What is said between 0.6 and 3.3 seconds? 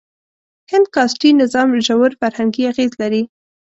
هند کاسټي نظام ژور فرهنګي اغېز لري.